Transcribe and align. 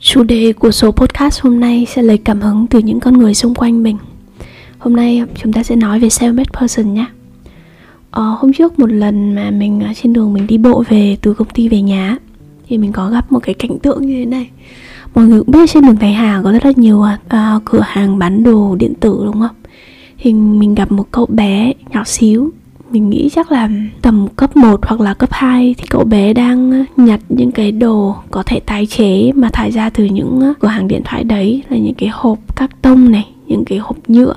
Chủ 0.00 0.22
đề 0.22 0.52
của 0.52 0.70
số 0.70 0.90
podcast 0.90 1.40
hôm 1.40 1.60
nay 1.60 1.86
sẽ 1.94 2.02
lấy 2.02 2.18
cảm 2.18 2.40
hứng 2.40 2.66
từ 2.66 2.78
những 2.78 3.00
con 3.00 3.18
người 3.18 3.34
xung 3.34 3.54
quanh 3.54 3.82
mình. 3.82 3.96
Hôm 4.78 4.96
nay 4.96 5.22
chúng 5.42 5.52
ta 5.52 5.62
sẽ 5.62 5.76
nói 5.76 6.00
về 6.00 6.08
self-made 6.08 6.60
person 6.60 6.94
nhé. 6.94 7.06
Ờ, 8.10 8.36
hôm 8.38 8.52
trước 8.52 8.78
một 8.78 8.90
lần 8.90 9.34
mà 9.34 9.50
mình 9.50 9.82
trên 10.02 10.12
đường 10.12 10.32
mình 10.32 10.46
đi 10.46 10.58
bộ 10.58 10.84
về 10.88 11.16
từ 11.22 11.34
công 11.34 11.48
ty 11.48 11.68
về 11.68 11.82
nhà 11.82 12.16
thì 12.68 12.78
mình 12.78 12.92
có 12.92 13.10
gặp 13.10 13.32
một 13.32 13.40
cái 13.42 13.54
cảnh 13.54 13.78
tượng 13.78 14.06
như 14.06 14.14
thế 14.18 14.24
này. 14.24 14.50
Mọi 15.14 15.26
người 15.26 15.40
cũng 15.40 15.50
biết 15.50 15.70
trên 15.70 15.86
đường 15.86 15.96
Thái 15.96 16.12
Hà 16.12 16.40
có 16.44 16.52
rất 16.52 16.64
là 16.64 16.72
nhiều 16.76 16.98
uh, 16.98 17.64
cửa 17.64 17.82
hàng 17.84 18.18
bán 18.18 18.42
đồ 18.42 18.76
điện 18.76 18.94
tử 19.00 19.20
đúng 19.24 19.40
không? 19.40 19.56
Thì 20.18 20.32
mình 20.32 20.74
gặp 20.74 20.92
một 20.92 21.06
cậu 21.10 21.26
bé 21.26 21.72
nhỏ 21.90 22.04
xíu 22.04 22.50
mình 22.90 23.10
nghĩ 23.10 23.28
chắc 23.32 23.52
là 23.52 23.68
tầm 24.02 24.28
cấp 24.36 24.56
1 24.56 24.86
hoặc 24.86 25.00
là 25.00 25.14
cấp 25.14 25.28
2 25.32 25.74
thì 25.78 25.84
cậu 25.90 26.04
bé 26.04 26.32
đang 26.32 26.72
ờ, 26.72 27.02
nhặt 27.04 27.20
những 27.28 27.52
cái 27.52 27.72
đồ 27.72 28.16
có 28.30 28.42
thể 28.46 28.60
tái 28.60 28.86
chế 28.86 29.32
mà 29.34 29.50
thải 29.52 29.70
ra 29.70 29.90
từ 29.90 30.04
những 30.04 30.40
ờ, 30.40 30.52
cửa 30.60 30.68
hàng 30.68 30.88
điện 30.88 31.02
thoại 31.04 31.24
đấy 31.24 31.62
là 31.68 31.76
những 31.76 31.94
cái 31.94 32.08
hộp 32.12 32.38
các 32.56 32.70
tông 32.82 33.10
này, 33.10 33.28
những 33.46 33.64
cái 33.64 33.78
hộp 33.78 33.96
nhựa 34.08 34.34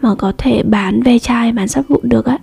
mà 0.00 0.14
có 0.14 0.32
thể 0.38 0.62
bán 0.62 1.02
ve 1.02 1.18
chai, 1.18 1.52
bán 1.52 1.68
sắp 1.68 1.84
vụn 1.88 2.00
được 2.02 2.26
á. 2.26 2.38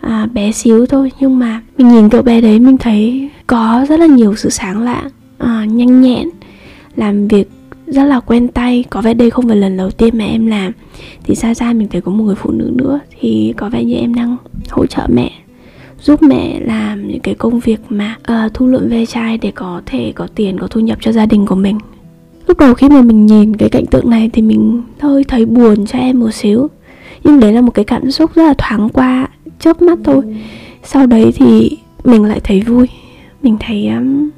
À, 0.00 0.26
bé 0.32 0.52
xíu 0.52 0.86
thôi 0.86 1.12
nhưng 1.20 1.38
mà 1.38 1.62
mình 1.78 1.88
nhìn 1.88 2.08
cậu 2.08 2.22
bé 2.22 2.40
đấy 2.40 2.60
mình 2.60 2.78
thấy 2.78 3.30
có 3.46 3.86
rất 3.88 4.00
là 4.00 4.06
nhiều 4.06 4.36
sự 4.36 4.50
sáng 4.50 4.82
lạ, 4.82 5.02
à, 5.38 5.64
nhanh 5.64 6.00
nhẹn, 6.00 6.28
làm 6.96 7.28
việc 7.28 7.50
rất 7.90 8.04
là 8.04 8.20
quen 8.20 8.48
tay. 8.48 8.84
Có 8.90 9.00
vẻ 9.02 9.14
đây 9.14 9.30
không 9.30 9.48
phải 9.48 9.56
lần 9.56 9.76
đầu 9.76 9.90
tiên 9.90 10.18
mà 10.18 10.24
em 10.24 10.46
làm. 10.46 10.72
Thì 11.24 11.34
xa 11.34 11.54
xa 11.54 11.72
mình 11.72 11.88
thấy 11.88 12.00
có 12.00 12.12
một 12.12 12.24
người 12.24 12.34
phụ 12.34 12.50
nữ 12.50 12.70
nữa. 12.74 13.00
Thì 13.20 13.54
có 13.56 13.68
vẻ 13.68 13.84
như 13.84 13.94
em 13.94 14.14
đang 14.14 14.36
hỗ 14.70 14.86
trợ 14.86 15.06
mẹ 15.08 15.30
giúp 16.02 16.22
mẹ 16.22 16.60
làm 16.60 17.08
những 17.08 17.20
cái 17.20 17.34
công 17.34 17.60
việc 17.60 17.80
mà 17.88 18.16
uh, 18.32 18.54
thu 18.54 18.66
lượm 18.66 18.88
ve 18.88 19.06
chai 19.06 19.38
để 19.38 19.50
có 19.50 19.82
thể 19.86 20.12
có 20.14 20.26
tiền 20.34 20.58
có 20.58 20.66
thu 20.66 20.80
nhập 20.80 20.98
cho 21.00 21.12
gia 21.12 21.26
đình 21.26 21.46
của 21.46 21.54
mình. 21.54 21.78
Lúc 22.46 22.58
đầu 22.58 22.74
khi 22.74 22.88
mà 22.88 23.02
mình 23.02 23.26
nhìn 23.26 23.56
cái 23.56 23.68
cảnh 23.68 23.86
tượng 23.86 24.10
này 24.10 24.30
thì 24.32 24.42
mình 24.42 24.82
hơi 25.00 25.24
thấy 25.24 25.46
buồn 25.46 25.86
cho 25.86 25.98
em 25.98 26.20
một 26.20 26.30
xíu. 26.30 26.68
Nhưng 27.24 27.40
đấy 27.40 27.52
là 27.52 27.60
một 27.60 27.70
cái 27.74 27.84
cảm 27.84 28.10
xúc 28.10 28.34
rất 28.34 28.42
là 28.42 28.54
thoáng 28.58 28.88
qua 28.88 29.28
chớp 29.58 29.82
mắt 29.82 29.98
thôi. 30.04 30.22
Sau 30.82 31.06
đấy 31.06 31.32
thì 31.34 31.78
mình 32.04 32.24
lại 32.24 32.40
thấy 32.44 32.60
vui. 32.60 32.88
Mình 33.42 33.56
thấy 33.60 33.88
um, 33.88 34.30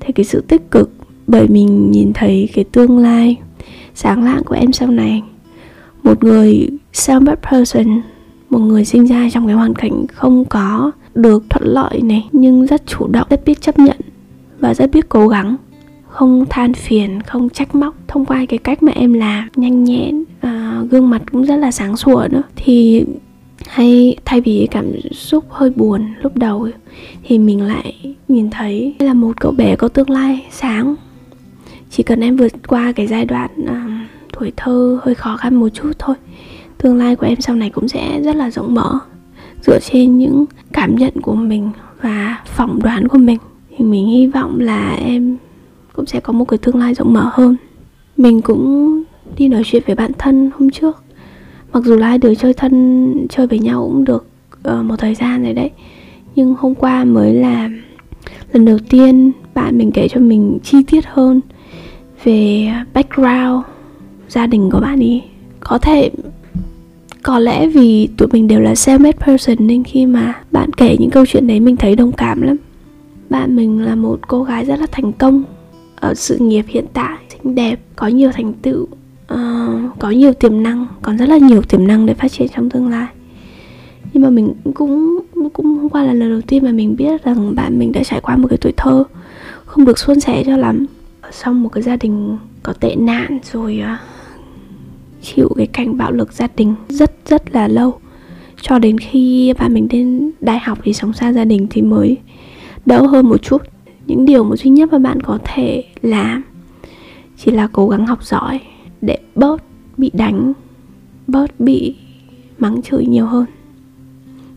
thấy 0.00 0.12
cái 0.12 0.24
sự 0.24 0.44
tích 0.48 0.70
cực 0.70 0.90
bởi 1.30 1.48
mình 1.48 1.90
nhìn 1.90 2.12
thấy 2.12 2.48
cái 2.54 2.64
tương 2.64 2.98
lai 2.98 3.36
sáng 3.94 4.24
lạng 4.24 4.44
của 4.44 4.54
em 4.54 4.72
sau 4.72 4.90
này. 4.90 5.22
Một 6.02 6.24
người 6.24 6.68
self-made 6.92 7.36
person 7.50 8.00
một 8.50 8.58
người 8.58 8.84
sinh 8.84 9.06
ra 9.06 9.28
trong 9.32 9.46
cái 9.46 9.56
hoàn 9.56 9.74
cảnh 9.74 10.06
không 10.06 10.44
có 10.44 10.90
được 11.14 11.44
thuận 11.50 11.64
lợi 11.64 12.02
này 12.02 12.28
nhưng 12.32 12.66
rất 12.66 12.86
chủ 12.86 13.06
động 13.06 13.26
rất 13.30 13.44
biết 13.44 13.60
chấp 13.60 13.78
nhận 13.78 13.96
và 14.60 14.74
rất 14.74 14.90
biết 14.90 15.08
cố 15.08 15.28
gắng. 15.28 15.56
Không 16.08 16.44
than 16.50 16.74
phiền 16.74 17.22
không 17.22 17.48
trách 17.48 17.74
móc 17.74 17.94
thông 18.08 18.24
qua 18.24 18.44
cái 18.48 18.58
cách 18.58 18.82
mà 18.82 18.92
em 18.92 19.12
làm 19.12 19.48
nhanh 19.56 19.84
nhẹn 19.84 20.24
à, 20.40 20.82
gương 20.90 21.10
mặt 21.10 21.22
cũng 21.32 21.44
rất 21.44 21.56
là 21.56 21.70
sáng 21.70 21.96
sủa 21.96 22.28
nữa. 22.30 22.42
Thì 22.56 23.04
hay 23.66 24.16
thay 24.24 24.40
vì 24.40 24.68
cảm 24.70 24.86
xúc 25.12 25.44
hơi 25.48 25.70
buồn 25.70 26.14
lúc 26.22 26.36
đầu 26.36 26.68
thì 27.22 27.38
mình 27.38 27.62
lại 27.62 28.14
nhìn 28.28 28.50
thấy 28.50 28.94
là 28.98 29.14
một 29.14 29.40
cậu 29.40 29.52
bé 29.52 29.76
có 29.76 29.88
tương 29.88 30.10
lai 30.10 30.46
sáng 30.50 30.94
chỉ 31.90 32.02
cần 32.02 32.20
em 32.20 32.36
vượt 32.36 32.52
qua 32.68 32.92
cái 32.92 33.06
giai 33.06 33.24
đoạn 33.24 33.50
uh, 33.62 34.10
tuổi 34.38 34.52
thơ 34.56 35.00
hơi 35.02 35.14
khó 35.14 35.36
khăn 35.36 35.54
một 35.54 35.68
chút 35.68 35.92
thôi 35.98 36.16
tương 36.78 36.96
lai 36.96 37.16
của 37.16 37.26
em 37.26 37.40
sau 37.40 37.56
này 37.56 37.70
cũng 37.70 37.88
sẽ 37.88 38.20
rất 38.22 38.36
là 38.36 38.50
rộng 38.50 38.74
mở. 38.74 38.98
Dựa 39.66 39.78
trên 39.80 40.18
những 40.18 40.44
cảm 40.72 40.96
nhận 40.96 41.12
của 41.22 41.34
mình 41.34 41.70
và 42.02 42.42
phỏng 42.46 42.82
đoán 42.82 43.08
của 43.08 43.18
mình 43.18 43.38
thì 43.76 43.84
mình 43.84 44.06
hy 44.06 44.26
vọng 44.26 44.60
là 44.60 44.96
em 45.04 45.36
cũng 45.92 46.06
sẽ 46.06 46.20
có 46.20 46.32
một 46.32 46.44
cái 46.44 46.58
tương 46.58 46.76
lai 46.76 46.94
rộng 46.94 47.12
mở 47.12 47.30
hơn. 47.32 47.56
Mình 48.16 48.42
cũng 48.42 49.02
đi 49.36 49.48
nói 49.48 49.62
chuyện 49.64 49.82
với 49.86 49.96
bạn 49.96 50.10
thân 50.18 50.50
hôm 50.58 50.70
trước. 50.70 51.02
Mặc 51.72 51.84
dù 51.84 51.96
là 51.96 52.08
hai 52.08 52.18
đứa 52.18 52.34
chơi 52.34 52.54
thân 52.54 53.14
chơi 53.28 53.46
với 53.46 53.58
nhau 53.58 53.88
cũng 53.92 54.04
được 54.04 54.26
uh, 54.68 54.84
một 54.84 54.96
thời 54.98 55.14
gian 55.14 55.44
rồi 55.44 55.54
đấy 55.54 55.70
nhưng 56.34 56.54
hôm 56.58 56.74
qua 56.74 57.04
mới 57.04 57.34
là 57.34 57.70
lần 58.52 58.64
đầu 58.64 58.78
tiên 58.88 59.32
bạn 59.54 59.78
mình 59.78 59.92
kể 59.92 60.08
cho 60.08 60.20
mình 60.20 60.58
chi 60.62 60.78
tiết 60.86 61.06
hơn 61.06 61.40
về 62.24 62.72
background 62.94 63.64
gia 64.28 64.46
đình 64.46 64.70
của 64.70 64.80
bạn 64.80 65.00
ý 65.00 65.22
có 65.60 65.78
thể 65.78 66.10
có 67.22 67.38
lẽ 67.38 67.66
vì 67.66 68.08
tụi 68.16 68.28
mình 68.32 68.48
đều 68.48 68.60
là 68.60 68.72
self-made 68.72 69.12
person 69.12 69.56
nên 69.66 69.84
khi 69.84 70.06
mà 70.06 70.34
bạn 70.50 70.72
kể 70.72 70.96
những 70.98 71.10
câu 71.10 71.26
chuyện 71.26 71.46
đấy 71.46 71.60
mình 71.60 71.76
thấy 71.76 71.96
đồng 71.96 72.12
cảm 72.12 72.42
lắm. 72.42 72.56
Bạn 73.30 73.56
mình 73.56 73.84
là 73.84 73.94
một 73.94 74.20
cô 74.28 74.42
gái 74.42 74.64
rất 74.64 74.80
là 74.80 74.86
thành 74.92 75.12
công 75.12 75.42
ở 75.96 76.14
sự 76.14 76.36
nghiệp 76.38 76.64
hiện 76.68 76.84
tại 76.92 77.18
xinh 77.30 77.54
đẹp 77.54 77.80
có 77.96 78.06
nhiều 78.06 78.30
thành 78.32 78.52
tựu 78.52 78.82
uh, 79.34 79.98
có 79.98 80.10
nhiều 80.10 80.32
tiềm 80.32 80.62
năng 80.62 80.86
còn 81.02 81.16
rất 81.16 81.28
là 81.28 81.38
nhiều 81.38 81.62
tiềm 81.62 81.86
năng 81.86 82.06
để 82.06 82.14
phát 82.14 82.32
triển 82.32 82.48
trong 82.56 82.70
tương 82.70 82.88
lai. 82.88 83.06
Nhưng 84.12 84.22
mà 84.22 84.30
mình 84.30 84.54
cũng 84.74 85.18
cũng 85.52 85.78
hôm 85.78 85.88
qua 85.88 86.02
là 86.02 86.12
lần 86.12 86.30
đầu 86.30 86.40
tiên 86.40 86.64
mà 86.64 86.72
mình 86.72 86.96
biết 86.96 87.24
rằng 87.24 87.54
bạn 87.54 87.78
mình 87.78 87.92
đã 87.92 88.02
trải 88.04 88.20
qua 88.20 88.36
một 88.36 88.48
cái 88.48 88.58
tuổi 88.58 88.72
thơ 88.76 89.04
không 89.66 89.84
được 89.84 89.98
suôn 89.98 90.20
sẻ 90.20 90.44
cho 90.46 90.56
lắm 90.56 90.86
xong 91.32 91.62
một 91.62 91.68
cái 91.68 91.82
gia 91.82 91.96
đình 91.96 92.38
có 92.62 92.72
tệ 92.72 92.94
nạn 92.96 93.38
rồi 93.52 93.80
à, 93.80 94.00
chịu 95.22 95.48
cái 95.56 95.66
cảnh 95.66 95.96
bạo 95.96 96.12
lực 96.12 96.32
gia 96.32 96.48
đình 96.56 96.74
rất 96.88 97.12
rất 97.26 97.54
là 97.54 97.68
lâu. 97.68 97.98
Cho 98.60 98.78
đến 98.78 98.98
khi 98.98 99.52
ba 99.58 99.68
mình 99.68 99.88
lên 99.90 100.30
đại 100.40 100.58
học 100.58 100.78
thì 100.82 100.92
sống 100.92 101.12
xa 101.12 101.32
gia 101.32 101.44
đình 101.44 101.66
thì 101.70 101.82
mới 101.82 102.16
đỡ 102.86 103.06
hơn 103.06 103.28
một 103.28 103.42
chút. 103.42 103.62
Những 104.06 104.24
điều 104.24 104.44
mà 104.44 104.56
duy 104.56 104.70
nhất 104.70 104.92
mà 104.92 104.98
bạn 104.98 105.20
có 105.20 105.38
thể 105.44 105.84
làm 106.02 106.42
chỉ 107.36 107.50
là 107.50 107.68
cố 107.72 107.88
gắng 107.88 108.06
học 108.06 108.24
giỏi 108.24 108.60
để 109.00 109.18
bớt 109.34 109.62
bị 109.96 110.10
đánh, 110.12 110.52
bớt 111.26 111.60
bị 111.60 111.96
mắng 112.58 112.82
chửi 112.82 113.06
nhiều 113.06 113.26
hơn. 113.26 113.46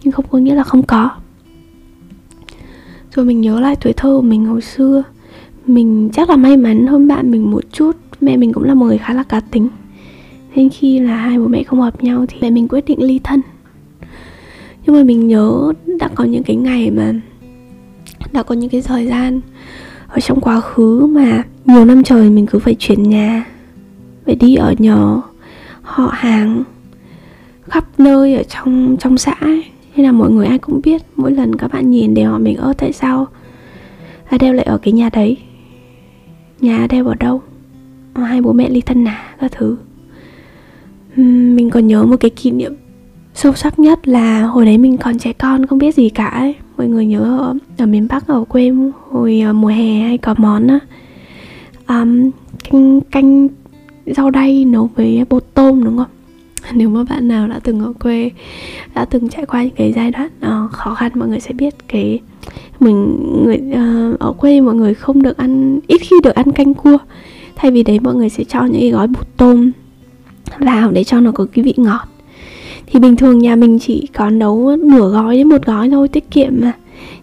Nhưng 0.03 0.12
không 0.12 0.25
có 0.31 0.38
nghĩa 0.38 0.56
là 0.56 0.63
không 0.63 0.83
có. 0.83 1.09
Rồi 3.16 3.25
mình 3.25 3.41
nhớ 3.41 3.59
lại 3.59 3.75
tuổi 3.81 3.94
thơ 3.94 4.16
của 4.16 4.22
mình 4.22 4.45
hồi 4.45 4.62
xưa 4.62 5.03
mình 5.66 6.09
chắc 6.13 6.29
là 6.29 6.35
may 6.35 6.57
mắn 6.57 6.88
hơn 6.88 7.07
bạn 7.07 7.31
mình 7.31 7.51
một 7.51 7.63
chút. 7.72 7.91
Mẹ 8.22 8.38
mình 8.38 8.53
cũng 8.53 8.63
là 8.63 8.74
một 8.74 8.85
người 8.85 8.97
khá 8.97 9.13
là 9.13 9.24
cá 9.24 9.40
tính. 9.40 9.68
Nên 10.56 10.69
khi 10.69 11.00
là 11.00 11.16
hai 11.16 11.40
bố 11.40 11.47
mẹ 11.47 11.63
không 11.63 11.81
hợp 11.81 12.03
nhau 12.03 12.25
thì 12.28 12.38
mẹ 12.41 12.50
mình 12.50 12.68
quyết 12.68 12.85
định 12.85 13.03
ly 13.03 13.19
thân. 13.24 13.41
Nhưng 14.85 14.96
mà 14.96 15.03
mình 15.03 15.28
nhớ 15.28 15.74
đã 16.00 16.09
có 16.16 16.24
những 16.24 16.44
cái 16.44 16.56
ngày 16.56 16.91
mà, 16.91 17.13
đã 18.31 18.44
có 18.44 18.56
những 18.56 18.69
cái 18.69 18.81
thời 18.81 19.07
gian 19.07 19.41
ở 20.07 20.19
trong 20.19 20.41
quá 20.41 20.62
khứ 20.62 21.06
mà 21.06 21.44
nhiều 21.66 21.85
năm 21.85 22.03
trời 22.03 22.30
mình 22.30 22.45
cứ 22.45 22.59
phải 22.59 22.75
chuyển 22.80 23.03
nhà, 23.03 23.45
phải 24.25 24.35
đi 24.35 24.56
ở 24.56 24.75
nhờ 24.80 25.22
họ 25.81 26.09
hàng, 26.13 26.63
khắp 27.62 27.86
nơi 27.98 28.36
ở 28.36 28.44
trong 28.44 28.98
trong 29.00 29.18
xã 29.18 29.31
ấy. 29.31 29.63
nên 29.95 30.06
là 30.06 30.12
mọi 30.12 30.31
người 30.31 30.48
ai 30.48 30.57
cũng 30.57 30.81
biết, 30.83 31.01
mỗi 31.16 31.31
lần 31.31 31.56
các 31.56 31.74
bạn 31.74 31.92
nhìn 31.92 32.13
đều 32.13 32.31
họ 32.31 32.38
mình 32.38 32.57
ơ, 32.57 32.74
tại 32.77 32.94
sao 32.94 33.27
Adele 34.30 34.54
lại 34.54 34.66
ở 34.66 34.77
cái 34.77 34.92
nhà 34.92 35.09
đấy? 35.13 35.38
Nhà 36.63 36.77
ở 36.83 36.88
đâu 36.88 37.07
ở 37.07 37.15
đâu? 37.15 37.42
Hai 38.15 38.42
bố 38.42 38.54
mẹ 38.54 38.69
ly 38.69 38.81
thân 38.81 39.07
à 39.07 39.36
các 39.39 39.51
thứ. 39.51 39.77
Mình 41.56 41.69
còn 41.69 41.88
nhớ 41.88 42.04
một 42.04 42.18
cái 42.19 42.30
kỷ 42.30 42.51
niệm 42.51 42.74
sâu 43.33 43.54
sắc 43.54 43.80
nhất 43.80 44.07
là 44.07 44.44
hồi 44.44 44.65
đấy 44.65 44.77
mình 44.77 44.98
còn 44.98 45.19
trẻ 45.19 45.33
con 45.33 45.65
không 45.65 45.80
biết 45.80 45.95
gì 45.95 46.10
cả 46.10 46.25
ấy. 46.25 46.56
mọi 46.77 46.88
người 46.88 47.06
nhớ 47.06 47.19
ở, 47.19 47.54
ở 47.77 47.86
miền 47.86 48.07
bắc 48.10 48.27
ở 48.27 48.44
quê 48.44 48.71
hồi 49.10 49.39
ờ, 49.39 49.54
mùa 49.54 49.68
hè 49.68 50.00
hay 50.00 50.18
có 50.18 50.36
món 50.38 50.68
á. 50.68 50.80
Um, 51.88 52.31
canh 52.71 53.01
canh 53.01 53.48
rau 54.06 54.30
đay 54.30 54.66
nấu 54.66 54.89
với 54.95 55.25
bột 55.30 55.45
tôm 55.54 55.83
đúng 55.83 55.98
không? 55.98 56.07
nếu 56.75 56.89
mà 56.89 57.03
bạn 57.03 57.27
nào 57.27 57.47
đã 57.47 57.59
từng 57.63 57.79
ở 57.79 57.93
quê 57.99 58.31
đã 58.95 59.05
từng 59.05 59.29
trải 59.29 59.45
qua 59.45 59.63
những 59.63 59.75
cái 59.75 59.93
giai 59.95 60.11
đoạn 60.11 60.29
uh, 60.65 60.71
khó 60.71 60.95
khăn 60.95 61.11
mọi 61.15 61.29
người 61.29 61.39
sẽ 61.39 61.53
biết 61.53 61.73
cái 61.87 62.19
mình 62.79 63.17
người 63.45 63.61
uh, 63.71 64.19
ở 64.19 64.33
quê 64.33 64.61
mọi 64.61 64.75
người 64.75 64.93
không 64.93 65.21
được 65.21 65.37
ăn 65.37 65.79
ít 65.87 66.01
khi 66.01 66.15
được 66.23 66.35
ăn 66.35 66.51
canh 66.51 66.73
cua. 66.73 66.97
Thay 67.55 67.71
vì 67.71 67.83
đấy 67.83 67.99
mọi 67.99 68.15
người 68.15 68.29
sẽ 68.29 68.43
cho 68.43 68.65
những 68.65 68.81
cái 68.81 68.89
gói 68.89 69.07
bột 69.07 69.27
tôm 69.37 69.71
vào 70.59 70.91
để 70.91 71.03
cho 71.03 71.19
nó 71.19 71.31
có 71.31 71.45
cái 71.53 71.63
vị 71.63 71.73
ngọt. 71.77 72.07
Thì 72.87 72.99
bình 72.99 73.15
thường 73.15 73.39
nhà 73.39 73.55
mình 73.55 73.79
chỉ 73.79 74.07
có 74.13 74.29
nấu 74.29 74.75
nửa 74.75 75.09
gói 75.09 75.37
đến 75.37 75.49
một 75.49 75.65
gói 75.65 75.89
thôi 75.89 76.07
tiết 76.07 76.31
kiệm 76.31 76.51
mà. 76.59 76.71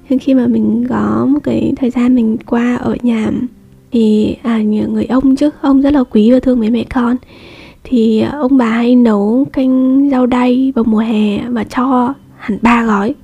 Nhưng 0.08 0.18
khi 0.18 0.34
mà 0.34 0.46
mình 0.46 0.86
có 0.88 1.26
một 1.30 1.38
cái 1.42 1.72
thời 1.76 1.90
gian 1.90 2.14
mình 2.14 2.36
qua 2.46 2.76
ở 2.76 2.96
nhà 3.02 3.30
thì 3.92 4.36
à 4.42 4.62
người 4.62 5.04
ông 5.04 5.36
chứ 5.36 5.50
ông 5.60 5.80
rất 5.80 5.92
là 5.92 6.04
quý 6.10 6.32
và 6.32 6.40
thương 6.40 6.60
mấy 6.60 6.70
mẹ 6.70 6.84
con 6.84 7.16
thì 7.84 8.20
à, 8.20 8.30
ông 8.30 8.56
bà 8.56 8.70
hay 8.70 8.96
nấu 8.96 9.46
canh 9.52 10.08
rau 10.10 10.26
đay 10.26 10.72
vào 10.74 10.84
mùa 10.84 10.98
hè 10.98 11.48
và 11.48 11.64
cho 11.64 12.14
hẳn 12.36 12.58
ba 12.62 12.84
gói. 12.84 13.14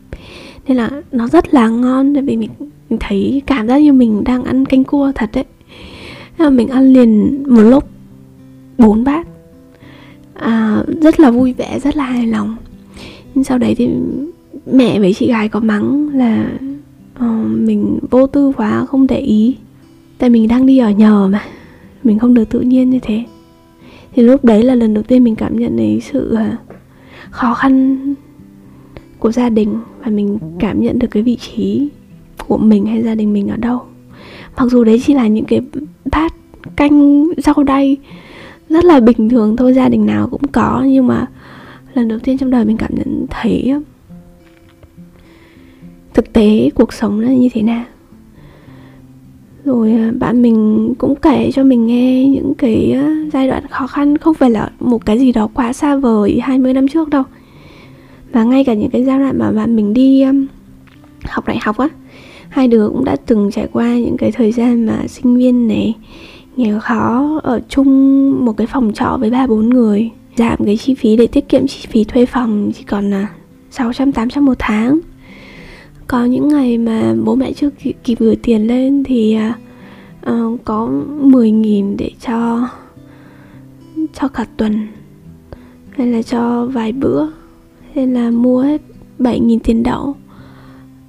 Nên 0.68 0.76
là 0.76 0.90
nó 1.12 1.28
rất 1.28 1.54
là 1.54 1.68
ngon 1.68 2.14
tại 2.14 2.22
vì 2.22 2.36
mình, 2.36 2.50
mình 2.90 2.98
thấy 3.00 3.42
cảm 3.46 3.68
giác 3.68 3.78
như 3.78 3.92
mình 3.92 4.24
đang 4.24 4.44
ăn 4.44 4.66
canh 4.66 4.84
cua 4.84 5.12
thật 5.14 5.30
đấy. 5.34 5.44
Nên 6.38 6.44
là 6.44 6.50
mình 6.50 6.68
ăn 6.68 6.92
liền 6.92 7.42
một 7.48 7.62
lúc 7.62 7.88
bốn 8.78 9.04
bát. 9.04 9.26
À, 10.34 10.82
rất 11.00 11.20
là 11.20 11.30
vui 11.30 11.52
vẻ 11.52 11.78
rất 11.78 11.96
là 11.96 12.04
hài 12.04 12.26
lòng. 12.26 12.56
Nhưng 13.34 13.44
sau 13.44 13.58
đấy 13.58 13.74
thì 13.74 13.88
mẹ 14.72 14.98
với 14.98 15.14
chị 15.14 15.28
gái 15.28 15.48
có 15.48 15.60
mắng 15.60 16.08
là 16.08 16.50
uh, 17.18 17.46
mình 17.46 17.98
vô 18.10 18.26
tư 18.26 18.52
quá 18.56 18.86
không 18.86 19.06
để 19.06 19.18
ý. 19.18 19.56
Tại 20.18 20.30
mình 20.30 20.48
đang 20.48 20.66
đi 20.66 20.78
ở 20.78 20.90
nhờ 20.90 21.28
mà 21.32 21.42
mình 22.04 22.18
không 22.18 22.34
được 22.34 22.44
tự 22.50 22.60
nhiên 22.60 22.90
như 22.90 22.98
thế 23.02 23.24
thì 24.16 24.22
lúc 24.22 24.44
đấy 24.44 24.62
là 24.62 24.74
lần 24.74 24.94
đầu 24.94 25.02
tiên 25.02 25.24
mình 25.24 25.36
cảm 25.36 25.56
nhận 25.58 25.76
thấy 25.76 26.00
sự 26.12 26.34
à, 26.34 26.56
khó 27.30 27.54
khăn 27.54 27.98
của 29.18 29.32
gia 29.32 29.48
đình 29.48 29.80
và 30.04 30.10
mình 30.10 30.38
cảm 30.58 30.82
nhận 30.82 30.98
được 30.98 31.08
cái 31.10 31.22
vị 31.22 31.36
trí 31.36 31.88
của 32.46 32.58
mình 32.58 32.86
hay 32.86 33.02
gia 33.02 33.14
đình 33.14 33.32
mình 33.32 33.48
ở 33.48 33.56
đâu. 33.56 33.80
Mặc 34.56 34.66
dù 34.70 34.84
đấy 34.84 35.02
chỉ 35.04 35.14
là 35.14 35.26
những 35.26 35.44
cái 35.44 35.60
bát 36.12 36.34
canh 36.76 37.26
rau 37.36 37.62
đay 37.64 37.96
rất 38.68 38.84
là 38.84 39.00
bình 39.00 39.28
thường 39.28 39.56
thôi, 39.56 39.74
gia 39.74 39.88
đình 39.88 40.06
nào 40.06 40.28
cũng 40.30 40.46
có, 40.52 40.84
nhưng 40.86 41.06
mà 41.06 41.26
lần 41.94 42.08
đầu 42.08 42.18
tiên 42.18 42.38
trong 42.38 42.50
đời 42.50 42.64
mình 42.64 42.76
cảm 42.76 42.94
nhận 42.94 43.26
thấy 43.30 43.74
thực 46.14 46.32
tế 46.32 46.70
cuộc 46.74 46.92
sống 46.92 47.20
là 47.20 47.32
như 47.32 47.48
thế 47.52 47.62
nào 47.62 47.84
rồi 49.66 49.92
à, 49.92 50.12
bạn 50.18 50.42
mình 50.42 50.94
cũng 50.98 51.14
kể 51.16 51.50
cho 51.54 51.64
mình 51.64 51.86
nghe 51.86 52.28
những 52.28 52.54
cái 52.58 52.92
à, 52.92 53.16
giai 53.32 53.48
đoạn 53.48 53.66
khó 53.70 53.86
khăn, 53.86 54.18
không 54.18 54.34
phải 54.34 54.50
là 54.50 54.70
một 54.80 55.06
cái 55.06 55.18
gì 55.18 55.32
đó 55.32 55.48
quá 55.54 55.72
xa 55.72 55.96
vời 55.96 56.40
20 56.42 56.72
năm 56.72 56.88
trước 56.88 57.08
đâu. 57.08 57.22
Và 58.32 58.44
ngay 58.44 58.64
cả 58.64 58.74
những 58.74 58.90
cái 58.90 59.04
giai 59.04 59.18
đoạn 59.18 59.38
mà 59.38 59.52
bạn 59.52 59.76
mình 59.76 59.94
đi 59.94 60.20
à, 60.20 60.32
học 61.28 61.46
đại 61.46 61.58
học 61.60 61.78
á, 61.78 61.88
hai 62.48 62.68
đứa 62.68 62.88
cũng 62.88 63.04
đã 63.04 63.16
từng 63.16 63.50
trải 63.50 63.68
qua 63.72 63.94
những 63.94 64.16
cái 64.16 64.32
thời 64.32 64.52
gian 64.52 64.86
mà 64.86 65.06
sinh 65.08 65.36
viên 65.36 65.68
này 65.68 65.94
nghèo 66.56 66.80
khó 66.80 67.40
ở 67.42 67.60
chung 67.68 68.44
một 68.44 68.56
cái 68.56 68.66
phòng 68.66 68.92
trọ 68.92 69.16
với 69.20 69.30
ba 69.30 69.46
bốn 69.46 69.70
người, 69.70 70.10
giảm 70.36 70.58
cái 70.66 70.76
chi 70.76 70.94
phí 70.94 71.16
để 71.16 71.26
tiết 71.26 71.48
kiệm 71.48 71.66
chi 71.66 71.88
phí 71.90 72.04
thuê 72.04 72.26
phòng 72.26 72.70
chỉ 72.74 72.84
còn 72.84 73.10
là 73.10 73.26
600 73.70 74.12
800 74.12 74.44
một 74.44 74.56
tháng 74.58 74.98
có 76.06 76.24
những 76.24 76.48
ngày 76.48 76.78
mà 76.78 77.14
bố 77.24 77.34
mẹ 77.34 77.52
chưa 77.52 77.70
kịp 78.04 78.16
gửi 78.18 78.36
tiền 78.42 78.66
lên 78.66 79.04
thì 79.04 79.38
uh, 80.30 80.60
có 80.64 80.88
10.000 81.20 81.96
để 81.98 82.10
cho 82.26 82.68
cho 84.14 84.28
cả 84.28 84.46
tuần. 84.56 84.86
Hay 85.90 86.06
là 86.06 86.22
cho 86.22 86.66
vài 86.66 86.92
bữa. 86.92 87.26
Hay 87.94 88.06
là 88.06 88.30
mua 88.30 88.60
hết 88.60 88.82
7.000 89.18 89.58
tiền 89.64 89.82
đậu 89.82 90.16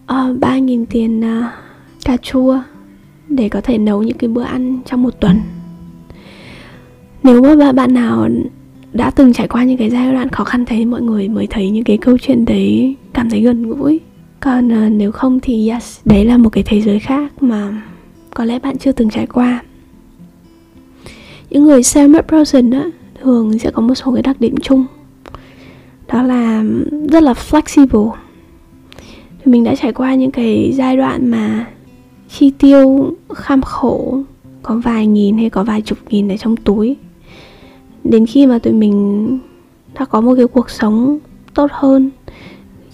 ờ, 0.05 0.31
uh, 0.31 0.39
3.000 0.39 0.85
tiền 0.89 1.19
uh, 1.19 1.45
cà 2.05 2.17
chua 2.17 2.59
để 3.29 3.50
có 3.50 3.61
thể 3.61 3.77
nấu 3.77 4.03
những 4.03 4.17
cái 4.17 4.27
bữa 4.27 4.43
ăn 4.43 4.79
trong 4.85 5.03
một 5.03 5.19
tuần. 5.19 5.39
Nếu 7.23 7.55
mà 7.55 7.71
bạn 7.71 7.93
nào 7.93 8.29
đã 8.93 9.11
từng 9.11 9.33
trải 9.33 9.47
qua 9.47 9.63
những 9.63 9.77
cái 9.77 9.89
giai 9.89 10.11
đoạn 10.11 10.29
khó 10.29 10.43
khăn 10.43 10.65
thế 10.65 10.85
mọi 10.85 11.01
người 11.01 11.29
mới 11.29 11.47
thấy 11.47 11.69
những 11.69 11.83
cái 11.83 11.97
câu 11.97 12.17
chuyện 12.17 12.45
đấy 12.45 12.95
cảm 13.13 13.29
thấy 13.29 13.41
gần 13.41 13.63
gũi 13.63 14.00
còn 14.39 14.86
uh, 14.86 14.92
nếu 14.92 15.12
không 15.12 15.39
thì 15.39 15.69
yes 15.69 16.00
đấy 16.06 16.25
là 16.25 16.38
một 16.38 16.50
cái 16.50 16.63
thế 16.63 16.81
giới 16.81 17.00
khác 17.00 17.44
mà 17.44 17.81
có 18.34 18.45
lẽ 18.45 18.60
bạn 18.60 18.78
chưa 18.78 18.92
từng 18.92 19.10
trải 19.10 19.28
qua. 19.28 19.63
Những 21.50 21.63
người 21.63 21.81
self-made 21.81 22.22
person 22.22 22.69
đó 22.69 22.84
thường 23.22 23.60
sẽ 23.60 23.72
có 23.72 23.81
một 23.81 23.95
số 23.95 24.13
cái 24.13 24.22
đặc 24.22 24.36
điểm 24.39 24.56
chung. 24.62 24.86
Đó 26.07 26.24
là 26.24 26.63
rất 27.12 27.24
là 27.24 27.34
flexible. 27.34 28.12
Thì 29.38 29.51
mình 29.51 29.63
đã 29.63 29.75
trải 29.75 29.94
qua 29.94 30.16
những 30.16 30.31
cái 30.31 30.72
giai 30.75 30.98
đoạn 30.98 31.31
mà 31.31 31.68
chi 32.30 32.51
tiêu 32.57 33.13
kham 33.36 33.62
khổ 33.62 34.19
có 34.63 34.81
vài 34.84 35.07
nghìn 35.07 35.38
hay 35.38 35.50
có 35.50 35.63
vài 35.63 35.81
chục 35.81 35.98
nghìn 36.10 36.31
ở 36.31 36.38
trong 36.38 36.56
túi. 36.56 36.95
Đến 38.04 38.25
khi 38.25 38.45
mà 38.45 38.60
tụi 38.60 38.74
mình 38.74 39.39
đã 39.94 40.06
có 40.06 40.22
một 40.22 40.34
cái 40.38 40.48
cuộc 40.48 40.69
sống 40.69 41.19
tốt 41.54 41.72
hơn 41.72 42.10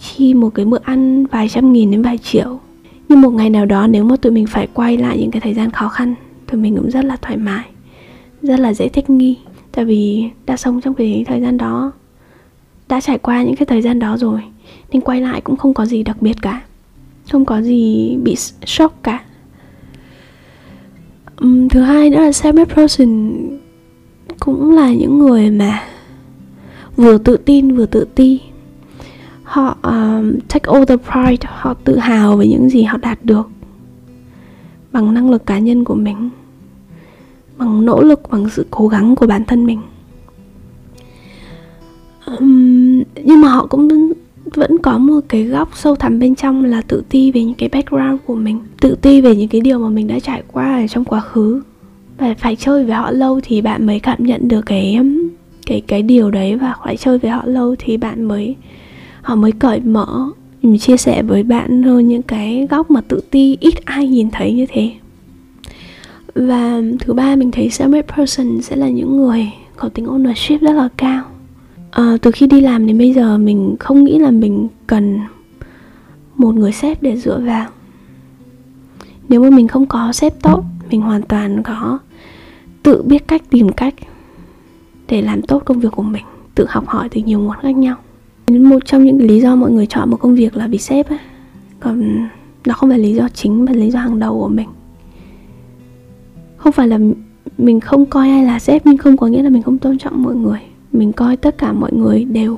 chi 0.04 0.34
một 0.34 0.50
cái 0.50 0.66
bữa 0.66 0.80
ăn 0.84 1.26
vài 1.26 1.50
trăm 1.50 1.74
nghìn 1.74 1.92
đến 1.92 2.02
vài 2.02 2.18
triệu. 2.18 2.60
Nhưng 3.10 3.22
một 3.22 3.30
ngày 3.30 3.50
nào 3.50 3.66
đó 3.66 3.88
nếu 3.88 4.04
mà 4.04 4.16
tụi 4.16 4.32
mình 4.32 4.48
phải 4.48 4.68
quay 4.74 4.98
lại 4.98 5.18
những 5.18 5.32
cái 5.32 5.42
thời 5.42 5.54
gian 5.54 5.72
khó 5.72 5.90
khăn 5.90 6.16
tụi 6.52 6.62
mình 6.62 6.76
cũng 6.76 6.92
rất 6.92 7.06
là 7.06 7.18
thoải 7.22 7.38
mái 7.38 7.66
rất 8.42 8.60
là 8.60 8.74
dễ 8.74 8.90
thích 8.90 9.10
nghi. 9.10 9.38
Tại 9.72 9.86
vì 9.86 10.30
đã 10.46 10.58
sống 10.58 10.82
trong 10.82 10.94
cái 10.94 11.26
thời 11.28 11.42
gian 11.42 11.58
đó 11.58 11.92
đã 12.90 13.02
trải 13.02 13.18
qua 13.18 13.44
những 13.44 13.56
cái 13.56 13.66
thời 13.66 13.82
gian 13.82 14.00
đó 14.00 14.18
rồi 14.18 14.42
nên 14.92 15.02
quay 15.02 15.22
lại 15.22 15.42
cũng 15.42 15.56
không 15.56 15.74
có 15.74 15.86
gì 15.86 16.04
đặc 16.04 16.22
biệt 16.22 16.38
cả 16.42 16.62
không 17.32 17.46
có 17.46 17.62
gì 17.62 18.16
bị 18.24 18.36
shock 18.66 19.04
cả. 19.04 19.24
Uhm, 21.46 21.68
thứ 21.70 21.82
hai 21.82 22.10
nữa 22.10 22.18
là 22.18 22.30
self 22.30 22.66
person 22.66 23.40
cũng 24.40 24.72
là 24.76 24.94
những 24.94 25.20
người 25.20 25.50
mà 25.50 25.84
vừa 26.96 27.18
tự 27.18 27.38
tin 27.38 27.76
vừa 27.76 27.86
tự 27.86 28.08
ti 28.16 28.40
họ 29.54 29.78
um, 29.82 30.40
take 30.50 30.72
all 30.72 30.86
the 30.86 30.96
pride 30.98 31.48
họ 31.50 31.74
tự 31.74 31.98
hào 31.98 32.38
về 32.38 32.48
những 32.48 32.70
gì 32.70 32.84
họ 32.84 32.98
đạt 32.98 33.20
được 33.24 33.48
bằng 34.92 35.14
năng 35.14 35.30
lực 35.30 35.46
cá 35.46 35.60
nhân 35.60 35.84
của 35.84 35.96
mình 35.96 36.30
bằng 37.58 37.86
nỗ 37.86 38.02
lực 38.02 38.22
bằng 38.32 38.50
sự 38.50 38.66
cố 38.72 38.88
gắng 38.88 39.16
của 39.16 39.28
bản 39.28 39.46
thân 39.46 39.66
mình. 39.66 39.82
Um, 42.26 43.04
nhưng 43.24 43.42
mà 43.42 43.48
họ 43.48 43.66
cũng 43.66 44.14
vẫn 44.46 44.78
có 44.78 44.98
một 44.98 45.20
cái 45.30 45.44
góc 45.44 45.70
sâu 45.76 45.96
thẳm 45.96 46.20
bên 46.20 46.36
trong 46.36 46.66
là 46.66 46.82
tự 46.82 47.04
ti 47.10 47.32
về 47.32 47.44
những 47.44 47.56
cái 47.56 47.70
background 47.70 48.22
của 48.26 48.36
mình 48.36 48.60
tự 48.82 48.96
ti 49.02 49.22
về 49.22 49.36
những 49.36 49.50
cái 49.50 49.62
điều 49.62 49.80
mà 49.80 49.90
mình 49.90 50.08
đã 50.08 50.20
trải 50.20 50.44
qua 50.52 50.82
ở 50.82 50.88
trong 50.88 51.06
quá 51.06 51.20
khứ. 51.20 51.62
Và 52.18 52.34
phải 52.40 52.56
chơi 52.56 52.86
với 52.86 52.96
họ 52.96 53.12
lâu 53.12 53.40
thì 53.44 53.62
bạn 53.62 53.86
mới 53.86 54.00
cảm 54.00 54.24
nhận 54.24 54.48
được 54.48 54.62
cái 54.66 55.00
cái 55.66 55.82
cái 55.82 56.02
điều 56.02 56.32
đấy 56.32 56.56
và 56.56 56.76
phải 56.84 56.98
chơi 56.98 57.18
với 57.18 57.32
họ 57.32 57.42
lâu 57.46 57.76
thì 57.80 57.98
bạn 57.98 58.24
mới 58.24 58.56
họ 59.24 59.36
mới 59.36 59.52
cởi 59.52 59.80
mở. 59.80 60.30
Mình 60.62 60.78
chia 60.78 60.98
sẻ 60.98 61.24
với 61.24 61.44
bạn 61.44 61.84
hơn 61.84 62.08
những 62.08 62.22
cái 62.22 62.68
góc 62.70 62.92
mà 62.92 63.02
tự 63.02 63.22
ti 63.32 63.58
ít 63.60 63.86
ai 63.86 64.08
nhìn 64.08 64.32
thấy 64.32 64.54
như 64.54 64.66
thế. 64.70 64.92
Và 66.36 66.82
thứ 67.00 67.14
ba 67.14 67.36
mình 67.36 67.52
thấy 67.52 67.68
self-made 67.68 68.02
person 68.18 68.62
sẽ 68.62 68.76
là 68.76 68.90
những 68.90 69.18
người 69.18 69.52
có 69.76 69.90
tính 69.90 70.06
ownership 70.06 70.58
rất 70.60 70.72
là 70.72 70.90
cao. 70.98 71.24
À, 71.92 72.18
từ 72.22 72.32
khi 72.32 72.48
đi 72.48 72.62
làm 72.62 72.88
đến 72.88 72.98
bây 72.98 73.14
giờ 73.14 73.38
mình 73.38 73.76
không 73.80 74.04
nghĩ 74.04 74.20
là 74.20 74.32
mình 74.32 74.68
cần 74.88 75.20
một 76.36 76.56
người 76.56 76.72
sếp 76.72 77.02
để 77.02 77.18
dựa 77.18 77.40
vào. 77.40 77.68
Nếu 79.30 79.42
mà 79.42 79.50
mình 79.50 79.68
không 79.68 79.86
có 79.86 80.14
sếp 80.14 80.42
tốt 80.42 80.64
mình 80.90 81.02
hoàn 81.02 81.22
toàn 81.22 81.64
có 81.64 82.00
tự 82.84 83.02
biết 83.02 83.28
cách 83.28 83.42
tìm 83.50 83.72
cách 83.72 83.94
để 85.08 85.22
làm 85.22 85.42
tốt 85.42 85.62
công 85.66 85.80
việc 85.80 85.92
của 85.92 86.04
mình 86.04 86.24
tự 86.56 86.66
học 86.70 86.88
hỏi 86.88 87.10
từ 87.10 87.22
nhiều 87.22 87.40
nguồn 87.40 87.56
khác 87.62 87.76
nhau 87.76 87.96
một 88.48 88.86
trong 88.86 89.04
những 89.04 89.22
lý 89.22 89.40
do 89.40 89.56
mọi 89.56 89.72
người 89.72 89.86
chọn 89.86 90.10
một 90.10 90.18
công 90.18 90.36
việc 90.36 90.56
là 90.56 90.68
vì 90.68 90.78
sếp 90.78 91.10
ấy. 91.10 91.20
Còn 91.80 92.28
nó 92.66 92.74
không 92.74 92.90
phải 92.90 93.00
lý 93.00 93.14
do 93.14 93.30
chính 93.30 93.66
mà 93.66 93.72
lý 93.72 93.92
do 93.92 94.00
hàng 94.00 94.20
đầu 94.20 94.40
của 94.40 94.48
mình. 94.48 94.70
Không 96.58 96.72
phải 96.72 96.88
là 96.88 97.00
mình 97.58 97.80
không 97.80 98.06
coi 98.06 98.30
ai 98.30 98.46
là 98.46 98.60
sếp, 98.60 98.86
nhưng 98.86 98.98
không 98.98 99.18
có 99.18 99.28
nghĩa 99.28 99.44
là 99.44 99.50
mình 99.50 99.62
không 99.62 99.78
tôn 99.78 99.98
trọng 99.98 100.24
mọi 100.24 100.36
người. 100.36 100.60
Mình 100.92 101.14
coi 101.14 101.38
tất 101.38 101.58
cả 101.58 101.74
mọi 101.74 101.94
người 101.94 102.26
đều 102.26 102.58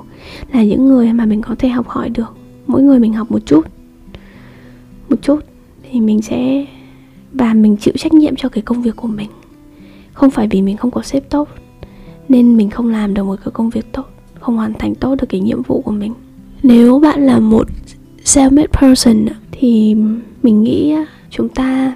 là 0.51 0.63
những 0.63 0.87
người 0.87 1.13
mà 1.13 1.25
mình 1.25 1.41
có 1.41 1.55
thể 1.59 1.69
học 1.69 1.87
hỏi 1.87 2.09
được. 2.09 2.37
Mỗi 2.67 2.83
người 2.83 2.99
mình 2.99 3.13
học 3.13 3.31
một 3.31 3.39
chút. 3.45 3.67
Một 5.09 5.15
chút 5.21 5.39
thì 5.91 5.99
mình 5.99 6.21
sẽ, 6.21 6.65
và 7.33 7.53
mình 7.53 7.77
chịu 7.77 7.93
trách 7.97 8.13
nhiệm 8.13 8.35
cho 8.35 8.49
cái 8.49 8.61
công 8.61 8.81
việc 8.81 8.95
của 8.95 9.07
mình. 9.07 9.29
Không 10.13 10.31
phải 10.31 10.47
vì 10.47 10.61
mình 10.61 10.77
không 10.77 10.91
có 10.91 11.01
sếp 11.01 11.29
tốt, 11.29 11.49
nên 12.29 12.57
mình 12.57 12.69
không 12.69 12.89
làm 12.89 13.13
được 13.13 13.23
một 13.23 13.35
cái 13.43 13.51
công 13.51 13.69
việc 13.69 13.91
tốt 13.91 14.09
không 14.45 14.57
hoàn 14.57 14.73
thành 14.73 14.95
tốt 14.95 15.15
được 15.21 15.27
cái 15.29 15.41
nhiệm 15.41 15.61
vụ 15.61 15.81
của 15.81 15.91
mình. 15.91 16.13
Nếu 16.63 16.99
bạn 16.99 17.25
là 17.25 17.39
một 17.39 17.67
self-made 18.23 18.67
person 18.81 19.25
thì 19.51 19.95
mình 20.43 20.63
nghĩ 20.63 20.95
chúng 21.29 21.49
ta 21.49 21.95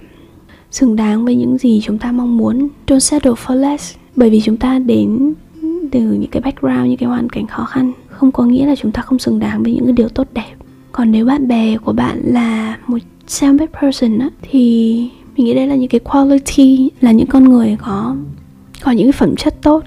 xứng 0.71 0.95
đáng 0.95 1.25
với 1.25 1.35
những 1.35 1.57
gì 1.57 1.81
chúng 1.83 1.97
ta 1.97 2.11
mong 2.11 2.37
muốn. 2.37 2.67
Don't 2.87 2.99
settle 2.99 3.31
for 3.31 3.55
less. 3.55 3.95
Bởi 4.15 4.29
vì 4.29 4.41
chúng 4.41 4.57
ta 4.57 4.79
đến 4.79 5.33
từ 5.91 5.99
những 5.99 6.31
cái 6.31 6.41
background 6.41 6.87
những 6.87 6.97
cái 6.97 7.09
hoàn 7.09 7.29
cảnh 7.29 7.47
khó 7.47 7.65
khăn. 7.65 7.91
Không 8.07 8.31
có 8.31 8.45
nghĩa 8.45 8.65
là 8.65 8.75
chúng 8.75 8.91
ta 8.91 9.01
không 9.01 9.19
xứng 9.19 9.39
đáng 9.39 9.63
với 9.63 9.73
những 9.73 9.83
cái 9.85 9.93
điều 9.93 10.09
tốt 10.09 10.27
đẹp. 10.33 10.55
Còn 10.91 11.11
nếu 11.11 11.25
bạn 11.25 11.47
bè 11.47 11.77
của 11.77 11.93
bạn 11.93 12.21
là 12.23 12.77
một 12.87 12.97
self-made 13.27 13.67
person 13.81 14.19
á, 14.19 14.29
thì 14.41 14.95
mình 15.37 15.45
nghĩ 15.45 15.53
đây 15.53 15.67
là 15.67 15.75
những 15.75 15.89
cái 15.89 15.99
quality 15.99 16.89
là 17.01 17.11
những 17.11 17.27
con 17.27 17.43
người 17.43 17.77
có 17.81 18.15
có 18.81 18.91
những 18.91 19.05
cái 19.05 19.11
phẩm 19.11 19.35
chất 19.35 19.61
tốt. 19.61 19.83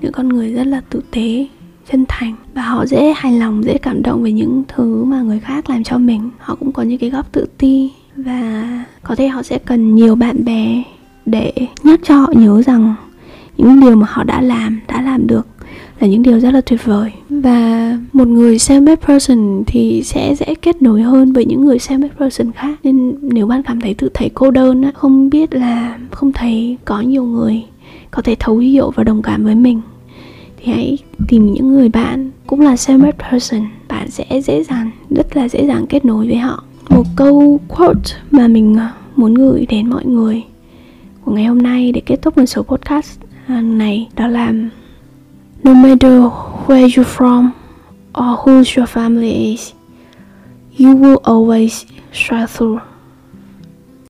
Những 0.00 0.12
con 0.12 0.28
người 0.28 0.52
rất 0.52 0.66
là 0.66 0.80
tử 0.90 1.00
tế 1.10 1.46
chân 1.92 2.04
thành 2.08 2.34
và 2.54 2.62
họ 2.62 2.86
dễ 2.86 3.12
hài 3.16 3.32
lòng, 3.32 3.64
dễ 3.64 3.78
cảm 3.78 4.02
động 4.02 4.22
về 4.22 4.32
những 4.32 4.62
thứ 4.68 5.04
mà 5.04 5.22
người 5.22 5.40
khác 5.40 5.70
làm 5.70 5.84
cho 5.84 5.98
mình. 5.98 6.30
Họ 6.38 6.54
cũng 6.54 6.72
có 6.72 6.82
những 6.82 6.98
cái 6.98 7.10
góc 7.10 7.32
tự 7.32 7.46
ti 7.58 7.90
và 8.16 8.84
có 9.02 9.14
thể 9.14 9.28
họ 9.28 9.42
sẽ 9.42 9.58
cần 9.58 9.94
nhiều 9.94 10.14
bạn 10.14 10.44
bè 10.44 10.82
để 11.26 11.52
nhắc 11.84 12.00
cho 12.02 12.16
họ 12.16 12.32
nhớ 12.36 12.62
rằng 12.62 12.94
những 13.56 13.80
điều 13.80 13.96
mà 13.96 14.06
họ 14.10 14.24
đã 14.24 14.40
làm 14.40 14.80
đã 14.88 15.02
làm 15.02 15.26
được 15.26 15.46
là 16.00 16.06
những 16.06 16.22
điều 16.22 16.40
rất 16.40 16.50
là 16.50 16.60
tuyệt 16.60 16.84
vời. 16.84 17.12
Và 17.28 17.98
một 18.12 18.28
người 18.28 18.56
self-made 18.56 18.96
person 18.96 19.62
thì 19.66 20.02
sẽ 20.04 20.34
dễ 20.34 20.54
kết 20.54 20.82
nối 20.82 21.02
hơn 21.02 21.32
với 21.32 21.44
những 21.44 21.64
người 21.64 21.76
self-made 21.76 22.08
person 22.18 22.52
khác. 22.52 22.78
Nên 22.82 23.14
nếu 23.22 23.46
bạn 23.46 23.62
cảm 23.62 23.80
thấy 23.80 23.94
tự 23.94 24.08
thấy 24.14 24.30
cô 24.34 24.50
đơn 24.50 24.84
không 24.94 25.30
biết 25.30 25.54
là 25.54 25.98
không 26.10 26.32
thấy 26.32 26.76
có 26.84 27.00
nhiều 27.00 27.24
người 27.24 27.64
có 28.10 28.22
thể 28.22 28.36
thấu 28.38 28.58
hiểu 28.58 28.90
và 28.94 29.04
đồng 29.04 29.22
cảm 29.22 29.44
với 29.44 29.54
mình 29.54 29.80
thì 30.62 30.72
hãy 30.72 30.98
tìm 31.28 31.52
những 31.52 31.68
người 31.68 31.88
bạn 31.88 32.30
cũng 32.46 32.60
là 32.60 32.76
same 32.76 33.10
person. 33.12 33.60
Bạn 33.88 34.10
sẽ 34.10 34.40
dễ 34.44 34.64
dàng, 34.64 34.90
rất 35.10 35.36
là 35.36 35.48
dễ 35.48 35.66
dàng 35.66 35.86
kết 35.86 36.04
nối 36.04 36.26
với 36.26 36.36
họ. 36.36 36.64
Một 36.88 37.04
câu 37.16 37.60
quote 37.68 38.14
mà 38.30 38.48
mình 38.48 38.76
à, 38.76 38.92
muốn 39.16 39.34
gửi 39.34 39.66
đến 39.66 39.90
mọi 39.90 40.06
người 40.06 40.44
của 41.24 41.32
ngày 41.32 41.44
hôm 41.44 41.62
nay 41.62 41.92
để 41.92 42.00
kết 42.06 42.22
thúc 42.22 42.38
một 42.38 42.46
số 42.46 42.62
podcast 42.62 43.20
à, 43.46 43.60
này, 43.60 44.08
đó 44.16 44.26
là, 44.26 44.52
no 45.62 45.74
matter 45.74 46.22
where 46.66 46.88
you're 46.88 47.16
from 47.16 47.48
or 48.18 48.38
who 48.38 48.52
your 48.56 48.88
family 48.94 49.50
is, 49.50 49.72
you 50.78 50.94
will 50.94 51.20
always 51.22 51.84
strive 52.12 52.46
through 52.46 52.78